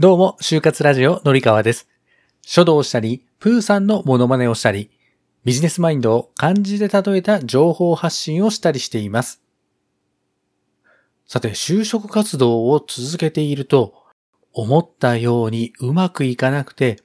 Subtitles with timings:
[0.00, 1.86] どうも、就活ラジオのりかわです。
[2.40, 4.90] 書道をしたり、プーさんのモノマネをしたり、
[5.44, 9.42] ビジネスマインドを漢字で例えた情報発信をしたりしています。
[11.26, 13.92] さて、就職活動を続けていると、
[14.54, 16.96] 思ったようにうまくいかなくて、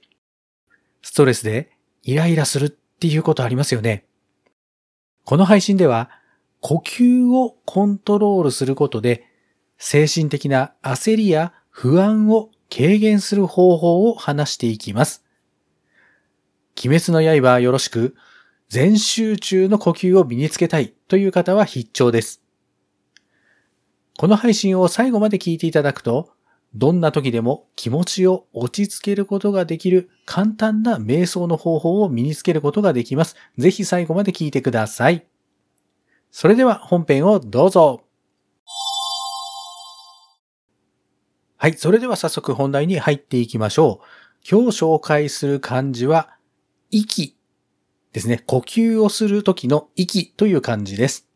[1.02, 1.70] ストレスで
[2.04, 4.06] イライラするっていうことありますよね。
[5.26, 6.10] この配信では、
[6.62, 9.26] 呼吸をコントロールすることで、
[9.78, 15.23] 精神的な焦りや不安を軽減する方法を話していきます。
[16.84, 18.16] 鬼滅の刃よろしく、
[18.70, 22.41] 全集中の呼吸を身につけたいという方は必聴です。
[24.17, 26.31] この配信を最後まで聞いていただくと、
[26.75, 33.36] どんな時でも気持ちを落ち着けることができる簡単な瞑想の方法を身につけることができます。
[33.58, 35.25] ぜひ最後まで聞いてください。
[36.30, 38.06] それでは本編をどうぞ。
[41.57, 41.73] はい。
[41.73, 44.05] それでは早速本題に入っていきましょう。
[44.49, 46.30] 今日紹介する漢字は、
[46.91, 47.36] 息
[48.14, 48.44] ですね。
[48.45, 51.27] 呼吸をする時の息という漢字です。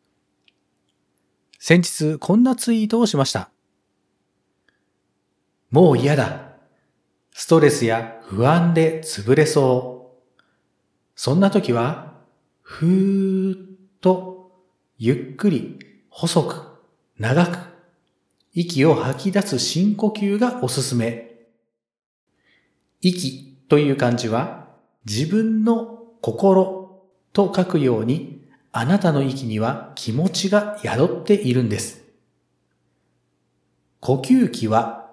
[1.59, 3.49] 先日こんなツイートをしました。
[5.69, 6.53] もう嫌だ。
[7.33, 10.41] ストレスや不安で潰れそう。
[11.15, 12.13] そんな時は、
[12.61, 13.69] ふーっ
[14.01, 14.51] と、
[14.97, 16.61] ゆっくり、細く、
[17.17, 17.70] 長く、
[18.53, 21.31] 息を吐き出す深呼吸がおすすめ。
[22.99, 24.67] 息という漢字は、
[25.05, 32.03] 自分の心と書くように、あなたの息には気持ちが宿っているんです。
[34.01, 35.11] 呼吸器は、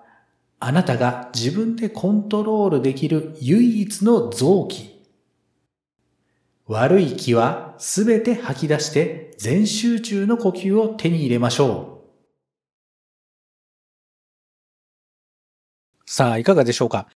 [0.59, 4.99] あなたが自分でコントロールできる唯一の臓器。
[6.67, 11.98] 悪い気はすべて吐き出して全集中の呼吸を手に入れましょう。
[16.11, 17.07] さあ、いかがでしょうか？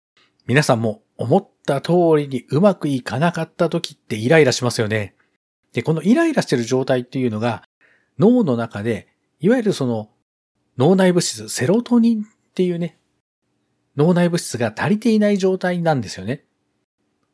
[0.46, 5.14] 皆さんも思った通りにうまくいかなかった時ってイライラしますよね。
[5.72, 7.62] で、このイライラしてる状態っていうのが
[8.18, 9.08] 脳の中で、
[9.40, 10.10] いわゆるその
[10.76, 12.98] 脳内物質、セロトニンっていうね、
[13.96, 16.44] 脳内物質が足りていない状態なんですよね。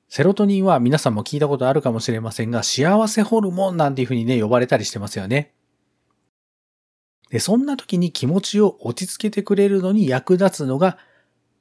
[0.09, 5.55] セロトニンは皆さんも聞いたことあるかもしれませんが、幸せホルモンなんていうふうにね、呼ばれたりしてますよね。
[7.31, 10.99] で、そんな時に気持ちを落ち着けてくれるのに役立つのが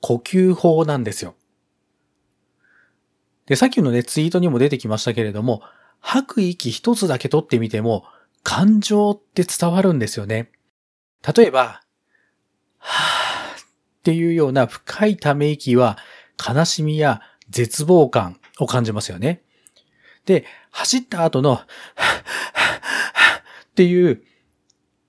[0.02, 1.36] 呼吸法なんですよ。
[3.46, 5.62] で、さっきのね、ツイートにも出てきましたけれども、
[6.00, 8.06] 吐く息一つだけ取ってみても、
[8.44, 10.52] 感情って伝わるんですよね。
[11.36, 11.82] 例えば、
[12.78, 13.66] はぁっ
[14.04, 15.98] ていうような深いため息は、
[16.38, 19.42] 悲しみや絶望感を感じますよね。
[20.26, 21.66] で、走った後の、は
[23.72, 24.24] っていう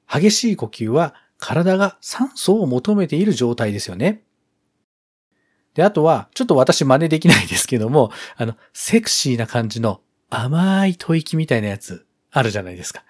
[0.07, 4.23] 激しい呼吸は体が酸素を求めている状態ですよね。
[5.79, 13.05] で、あとは、ちょっと私真似できないですけども、 あの、セクシーな感じの甘い吐息みたいなやつあるじゃないですか。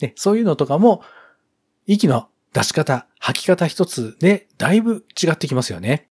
[0.00, 1.04] で、そういうのとかも、
[1.86, 6.08] 息の出し方、吐き方一つでだいぶ違ってきますよね。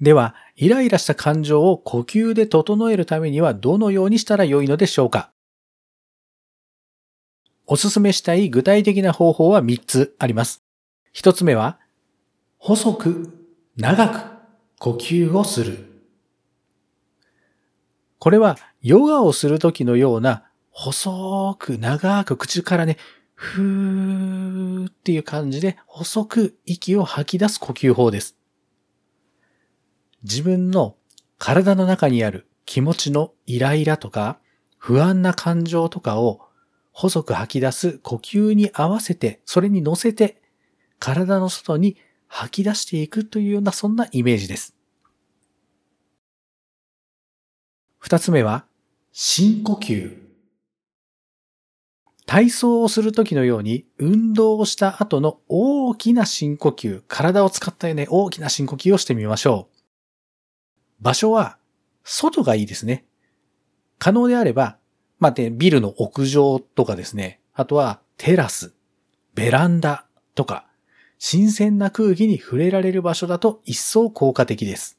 [0.00, 5.30] では、イライラした感情を呼吸で整えるためにはどのようにしたらよいのでしょうか
[7.64, 10.65] おすすめしたい具体的な方法は3つあります。
[11.16, 11.78] 1つ目は、
[12.58, 13.32] 細く、
[13.74, 14.20] 長く
[14.78, 16.04] 呼吸をする。
[18.18, 22.98] これはヨガをするときのような細く長く口からね、
[23.34, 28.36] ふーっていう感じで細く息を吐き出す呼吸法です。
[30.22, 30.96] 自分の
[31.38, 34.38] 体の中にある気持ちのイライラとか
[34.76, 36.40] 不安な感情とかを
[36.92, 40.42] 細く吐き出す呼吸に合わせて、それに乗せて
[40.98, 41.96] 体の外に
[42.28, 44.74] 吐き出していくというようなそんなイメージです。
[47.98, 48.64] 二つ目は
[49.12, 50.16] 深呼吸。
[52.26, 59.76] 体操をするときのように運動をした後の大きな深呼吸、体を使ったよね、大きな深呼吸をしてみましょう。
[61.00, 61.56] 場所は
[62.04, 63.06] 外がいいですね。
[63.98, 64.78] 可能であれば、
[65.18, 67.40] まあ、ね、ビルの屋上とかですね。
[67.54, 68.74] あとはテラス、
[69.34, 70.65] ベランダとか、
[71.18, 74.98] 新鮮な空気に触れられる場所だと一層効果的です。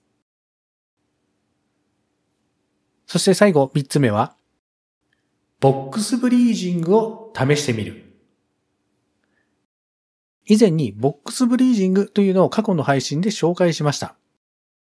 [3.05, 4.35] そして最後三つ目は、
[5.59, 8.03] ボックスブリージングを試してみる。
[10.45, 14.15] 以前にボックスブリージングというのを過去の配信で紹介しました。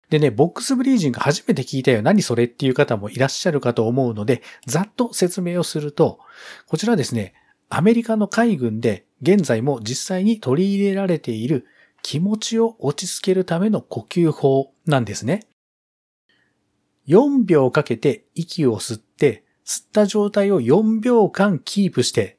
[0.09, 2.03] でね、ボックスブリージング初めて聞いたよ。
[2.03, 6.19] 何それっていう方もいらっしゃるかと思うので、ざっと説明をすると、
[6.67, 7.35] こちらですね、
[7.69, 11.67] アメリカの海軍で現在も実際に取り入れられている
[12.03, 15.47] 気持ちを落ち着けるための呼吸法なんですね。
[17.07, 22.39] 4秒かけて息を吸って、吸った状態を4秒間キープして、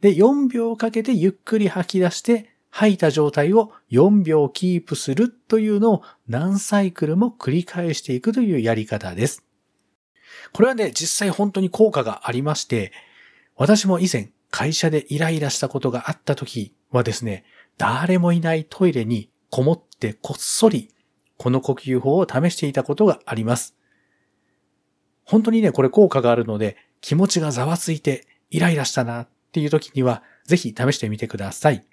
[0.00, 9.44] で、4秒かけてゆっくり吐き出して、吐いた状態を4秒キープするというのを何サイクルも繰り返していくというやり方です。
[10.52, 12.92] これはね、実際本当に効果がありまして、
[13.56, 17.44] 私も以前会社でイライラしたことがあった時はですね、
[17.76, 20.90] 誰もいないトイレにこもってこっそり
[21.36, 23.76] この呼吸法を試していたことがあります。
[25.24, 31.86] 本当にね、これ効果があるので気持ちがざわついてイライラしたなっていう時にはぜひ試してみてください。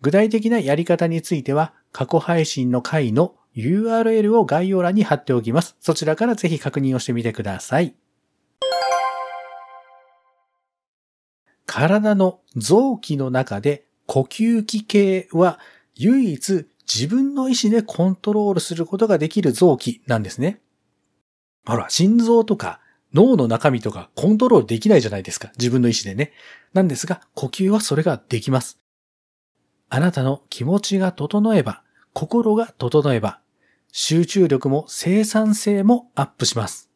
[0.00, 5.76] 具体的なやり方については過去配信の回の URL を概要欄に貼っておきます。
[5.80, 7.94] そちらからぜひ確認をしてみてください。
[11.66, 15.58] 体の臓器の中で呼吸器系は
[15.94, 20.60] 唯一自分の意思でコントロールすることができる臓器なんですね。
[21.64, 22.80] ほら、心臓とか
[23.14, 25.52] 脳の中身とかコントロールできないじゃないですか。
[25.58, 26.32] 自分の意思でね。
[26.72, 28.78] なんですが、呼吸はそれができます。
[29.88, 31.82] あなたの気持ちが整えば、
[32.14, 33.40] 心が整えば、
[33.92, 36.90] 集中力も生産性もアップします。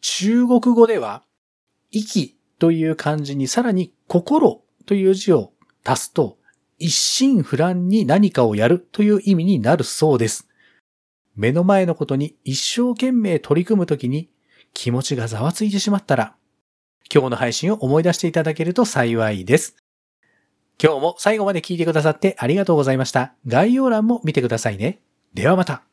[0.00, 1.22] 中国語では、
[1.90, 5.52] 息という漢字にさらに心という字を
[5.84, 6.38] 足すと、
[6.78, 10.48] 一心不乱に何かをやるという意味になるそうです。
[11.36, 14.30] 目の前のことに一生懸命取り組むときに
[14.74, 16.34] 気持ちがざわついてしまったら、
[17.12, 19.76] 今日の配信を思い出していただけると幸いです。
[20.82, 23.34] 今日も最後まで聞いてくださってありがとうございました。
[23.46, 25.00] 概要欄も見てくださいね。
[25.34, 25.89] ではまた。